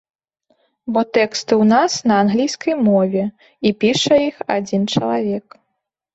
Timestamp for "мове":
2.89-3.23